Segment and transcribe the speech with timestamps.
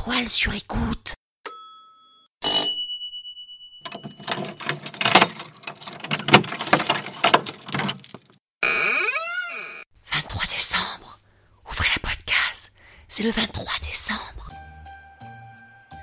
[0.00, 1.14] étoiles sur écoute.
[10.12, 11.20] «23 décembre.
[11.70, 12.72] Ouvrez la podcast.
[13.08, 14.50] C'est le 23 décembre.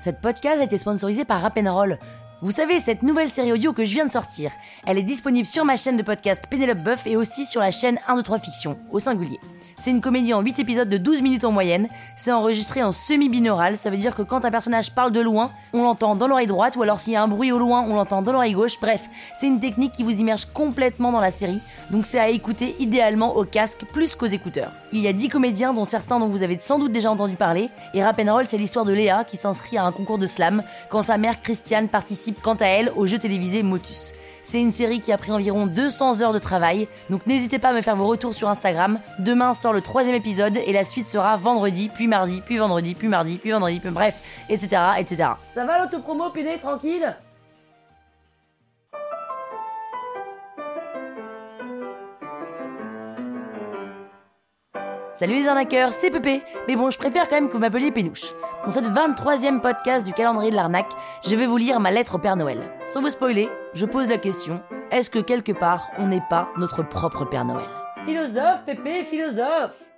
[0.00, 1.98] Cette podcast a été sponsorisée par Roll.
[2.40, 4.52] Vous savez, cette nouvelle série audio que je viens de sortir,
[4.86, 7.98] elle est disponible sur ma chaîne de podcast Pénélope Buff et aussi sur la chaîne
[8.06, 9.40] 1, 2, 3 Fiction, au singulier.
[9.80, 11.86] C'est une comédie en 8 épisodes de 12 minutes en moyenne.
[12.16, 15.84] C'est enregistré en semi-binaural, ça veut dire que quand un personnage parle de loin, on
[15.84, 18.20] l'entend dans l'oreille droite, ou alors s'il y a un bruit au loin, on l'entend
[18.20, 18.80] dans l'oreille gauche.
[18.80, 21.60] Bref, c'est une technique qui vous immerge complètement dans la série,
[21.90, 24.72] donc c'est à écouter idéalement au casque plus qu'aux écouteurs.
[24.92, 27.70] Il y a 10 comédiens, dont certains dont vous avez sans doute déjà entendu parler,
[27.94, 31.18] et Rap c'est l'histoire de Léa qui s'inscrit à un concours de slam quand sa
[31.18, 34.12] mère Christiane participe quant à elle au jeu télévisé Motus.
[34.42, 37.72] C'est une série qui a pris environ 200 heures de travail, donc n'hésitez pas à
[37.72, 38.98] me faire vos retours sur Instagram.
[39.18, 43.08] Demain sort le troisième épisode et la suite sera vendredi, puis mardi, puis vendredi, puis
[43.08, 44.82] mardi, puis vendredi, puis bref, etc.
[44.98, 45.30] etc.
[45.50, 47.14] Ça va l'autopromo, Péné, tranquille?
[55.18, 56.42] Salut les arnaqueurs, c'est Pépé.
[56.68, 58.32] Mais bon, je préfère quand même que vous m'appeliez Pénouche.
[58.66, 60.92] Dans cette 23e podcast du calendrier de l'arnaque,
[61.24, 62.58] je vais vous lire ma lettre au Père Noël.
[62.86, 66.82] Sans vous spoiler, je pose la question est-ce que quelque part on n'est pas notre
[66.82, 67.68] propre Père Noël?
[68.04, 69.92] Philosophe, Pépé, philosophe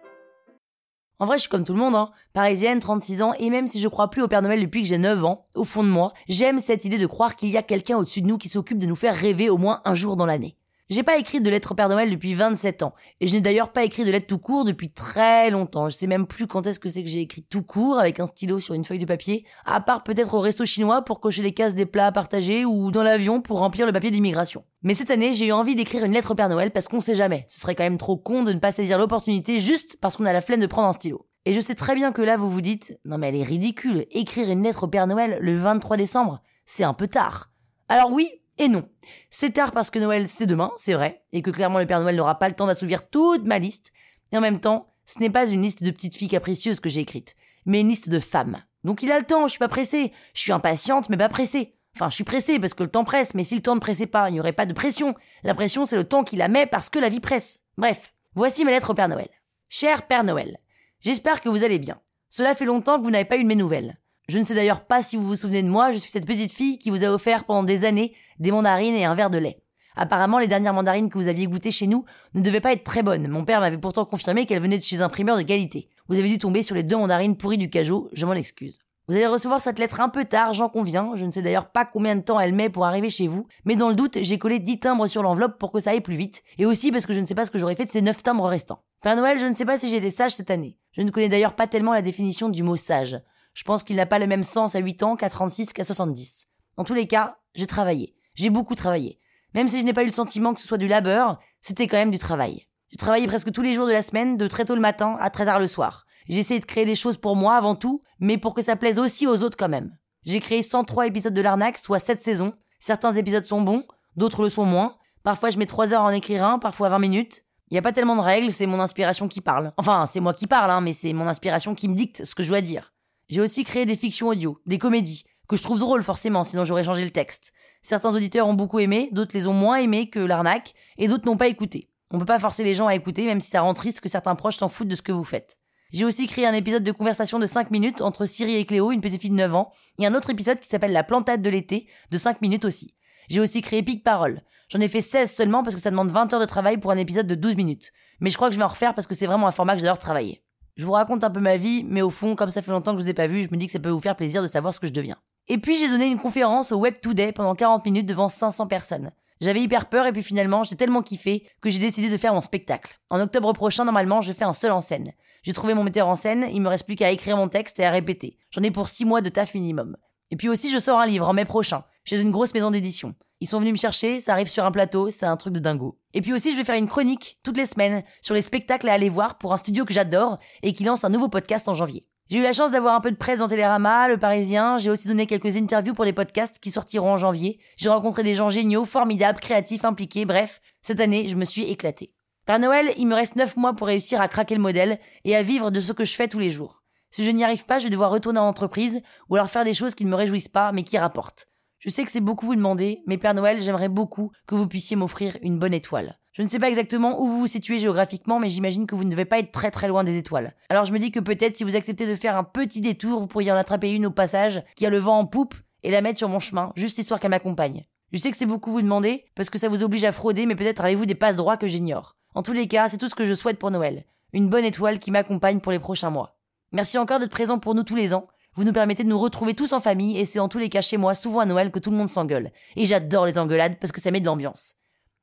[1.22, 2.08] en vrai, je suis comme tout le monde, hein.
[2.32, 4.96] Parisienne, 36 ans, et même si je crois plus au Père Noël depuis que j'ai
[4.96, 7.98] 9 ans, au fond de moi, j'aime cette idée de croire qu'il y a quelqu'un
[7.98, 10.56] au-dessus de nous qui s'occupe de nous faire rêver au moins un jour dans l'année.
[10.90, 12.94] J'ai pas écrit de lettre au Père Noël depuis 27 ans.
[13.20, 15.88] Et je n'ai d'ailleurs pas écrit de lettre tout court depuis très longtemps.
[15.88, 18.26] Je sais même plus quand est-ce que c'est que j'ai écrit tout court avec un
[18.26, 19.46] stylo sur une feuille de papier.
[19.64, 22.90] À part peut-être au resto chinois pour cocher les cases des plats à partager ou
[22.90, 24.64] dans l'avion pour remplir le papier d'immigration.
[24.82, 27.14] Mais cette année, j'ai eu envie d'écrire une lettre au Père Noël parce qu'on sait
[27.14, 27.44] jamais.
[27.46, 30.32] Ce serait quand même trop con de ne pas saisir l'opportunité juste parce qu'on a
[30.32, 31.24] la flemme de prendre un stylo.
[31.44, 34.06] Et je sais très bien que là, vous vous dites, non mais elle est ridicule,
[34.10, 37.52] écrire une lettre au Père Noël le 23 décembre, c'est un peu tard.
[37.88, 38.88] Alors oui, et non.
[39.30, 42.14] C'est tard parce que Noël, c'est demain, c'est vrai, et que clairement le Père Noël
[42.14, 43.90] n'aura pas le temps d'assouvir toute ma liste.
[44.32, 47.00] Et en même temps, ce n'est pas une liste de petites filles capricieuses que j'ai
[47.00, 48.62] écrite, mais une liste de femmes.
[48.84, 50.12] Donc il a le temps, je suis pas pressée.
[50.34, 51.74] Je suis impatiente, mais pas pressée.
[51.96, 54.06] Enfin, je suis pressée parce que le temps presse, mais si le temps ne pressait
[54.06, 55.14] pas, il n'y aurait pas de pression.
[55.42, 57.60] La pression, c'est le temps qui la met parce que la vie presse.
[57.78, 59.28] Bref, voici ma lettre au Père Noël.
[59.68, 60.58] Cher Père Noël,
[61.00, 61.98] j'espère que vous allez bien.
[62.28, 63.98] Cela fait longtemps que vous n'avez pas eu de mes nouvelles.
[64.30, 66.52] Je ne sais d'ailleurs pas si vous vous souvenez de moi, je suis cette petite
[66.52, 69.60] fille qui vous a offert pendant des années des mandarines et un verre de lait.
[69.96, 72.04] Apparemment, les dernières mandarines que vous aviez goûtées chez nous
[72.34, 73.26] ne devaient pas être très bonnes.
[73.26, 75.88] Mon père m'avait pourtant confirmé qu'elles venaient de chez un primeur de qualité.
[76.08, 78.78] Vous avez dû tomber sur les deux mandarines pourries du cajot, je m'en excuse.
[79.08, 81.10] Vous allez recevoir cette lettre un peu tard, j'en conviens.
[81.16, 83.74] Je ne sais d'ailleurs pas combien de temps elle met pour arriver chez vous, mais
[83.74, 86.44] dans le doute, j'ai collé 10 timbres sur l'enveloppe pour que ça aille plus vite,
[86.56, 88.22] et aussi parce que je ne sais pas ce que j'aurais fait de ces 9
[88.22, 88.84] timbres restants.
[89.02, 90.78] Père Noël, je ne sais pas si j'ai été sage cette année.
[90.92, 93.20] Je ne connais d'ailleurs pas tellement la définition du mot sage.
[93.52, 96.46] Je pense qu'il n'a pas le même sens à 8 ans qu'à 36 qu'à 70.
[96.76, 98.14] En tous les cas, j'ai travaillé.
[98.36, 99.18] J'ai beaucoup travaillé.
[99.54, 101.96] Même si je n'ai pas eu le sentiment que ce soit du labeur, c'était quand
[101.96, 102.66] même du travail.
[102.90, 105.30] J'ai travaillé presque tous les jours de la semaine, de très tôt le matin à
[105.30, 106.06] très tard le soir.
[106.28, 108.98] J'ai essayé de créer des choses pour moi avant tout, mais pour que ça plaise
[108.98, 109.96] aussi aux autres quand même.
[110.24, 112.52] J'ai créé 103 épisodes de l'arnaque, soit 7 saisons.
[112.78, 113.84] Certains épisodes sont bons,
[114.16, 114.96] d'autres le sont moins.
[115.22, 117.42] Parfois je mets 3 heures en écrire un, parfois 20 minutes.
[117.70, 119.72] Il n'y a pas tellement de règles, c'est mon inspiration qui parle.
[119.76, 122.42] Enfin, c'est moi qui parle, hein, mais c'est mon inspiration qui me dicte ce que
[122.42, 122.92] je dois dire.
[123.30, 126.82] J'ai aussi créé des fictions audio, des comédies, que je trouve drôles forcément, sinon j'aurais
[126.82, 127.52] changé le texte.
[127.80, 131.36] Certains auditeurs ont beaucoup aimé, d'autres les ont moins aimés que l'arnaque, et d'autres n'ont
[131.36, 131.88] pas écouté.
[132.10, 134.34] On peut pas forcer les gens à écouter, même si ça rend triste que certains
[134.34, 135.58] proches s'en foutent de ce que vous faites.
[135.92, 139.00] J'ai aussi créé un épisode de conversation de 5 minutes entre Siri et Cléo, une
[139.00, 139.70] petite fille de 9 ans,
[140.00, 142.96] et un autre épisode qui s'appelle La plantade de l'été, de 5 minutes aussi.
[143.28, 144.42] J'ai aussi créé Pic Parole.
[144.68, 146.96] J'en ai fait 16 seulement parce que ça demande 20 heures de travail pour un
[146.96, 147.92] épisode de 12 minutes.
[148.18, 149.80] Mais je crois que je vais en refaire parce que c'est vraiment un format que
[149.80, 150.42] j'adore travailler.
[150.76, 152.98] Je vous raconte un peu ma vie, mais au fond, comme ça fait longtemps que
[152.98, 154.46] je vous ai pas vu, je me dis que ça peut vous faire plaisir de
[154.46, 155.16] savoir ce que je deviens.
[155.48, 159.10] Et puis j'ai donné une conférence au Web Today pendant 40 minutes devant 500 personnes.
[159.40, 162.40] J'avais hyper peur et puis finalement j'ai tellement kiffé que j'ai décidé de faire mon
[162.40, 163.00] spectacle.
[163.08, 165.12] En octobre prochain, normalement, je fais un seul en scène.
[165.42, 167.84] J'ai trouvé mon metteur en scène, il me reste plus qu'à écrire mon texte et
[167.84, 168.36] à répéter.
[168.50, 169.96] J'en ai pour 6 mois de taf minimum.
[170.30, 173.14] Et puis aussi, je sors un livre en mai prochain, chez une grosse maison d'édition.
[173.42, 175.98] Ils sont venus me chercher, ça arrive sur un plateau, c'est un truc de dingo.
[176.12, 178.92] Et puis aussi, je vais faire une chronique toutes les semaines sur les spectacles à
[178.92, 182.06] aller voir pour un studio que j'adore et qui lance un nouveau podcast en janvier.
[182.28, 185.08] J'ai eu la chance d'avoir un peu de presse dans Télérama, Le Parisien, j'ai aussi
[185.08, 187.58] donné quelques interviews pour des podcasts qui sortiront en janvier.
[187.76, 192.14] J'ai rencontré des gens géniaux, formidables, créatifs, impliqués, bref, cette année, je me suis éclatée.
[192.44, 195.42] Père Noël, il me reste 9 mois pour réussir à craquer le modèle et à
[195.42, 196.82] vivre de ce que je fais tous les jours.
[197.10, 199.74] Si je n'y arrive pas, je vais devoir retourner en entreprise ou alors faire des
[199.74, 201.49] choses qui ne me réjouissent pas mais qui rapportent.
[201.80, 204.96] Je sais que c'est beaucoup vous demander, mais Père Noël, j'aimerais beaucoup que vous puissiez
[204.96, 206.18] m'offrir une bonne étoile.
[206.32, 209.10] Je ne sais pas exactement où vous vous situez géographiquement, mais j'imagine que vous ne
[209.10, 210.52] devez pas être très très loin des étoiles.
[210.68, 213.26] Alors je me dis que peut-être si vous acceptez de faire un petit détour, vous
[213.26, 216.18] pourriez en attraper une au passage, qui a le vent en poupe, et la mettre
[216.18, 217.82] sur mon chemin, juste histoire qu'elle m'accompagne.
[218.12, 220.56] Je sais que c'est beaucoup vous demander, parce que ça vous oblige à frauder, mais
[220.56, 222.14] peut-être avez-vous des passes droits que j'ignore.
[222.34, 224.04] En tous les cas, c'est tout ce que je souhaite pour Noël.
[224.34, 226.36] Une bonne étoile qui m'accompagne pour les prochains mois.
[226.72, 228.26] Merci encore d'être présent pour nous tous les ans.
[228.56, 230.80] Vous nous permettez de nous retrouver tous en famille et c'est en tous les cas
[230.80, 232.50] chez moi souvent à Noël que tout le monde s'engueule.
[232.74, 234.74] Et j'adore les engueulades parce que ça met de l'ambiance.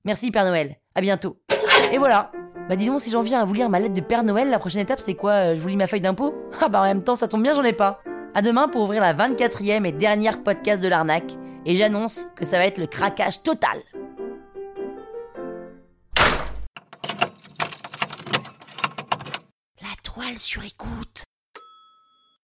[0.06, 0.78] Merci Père Noël.
[0.96, 1.38] À bientôt.
[1.92, 2.32] Et voilà.
[2.70, 4.82] Bah disons si j'en viens à vous lire ma lettre de Père Noël, la prochaine
[4.82, 6.36] étape c'est quoi euh, Je vous lis ma feuille d'impôt?
[6.62, 8.00] Ah bah en même temps ça tombe bien j'en ai pas.
[8.34, 11.34] À demain pour ouvrir la 24e et dernière podcast de l'arnaque.
[11.66, 13.78] Et j'annonce que ça va être le craquage total.
[19.82, 21.24] La toile sur écoute.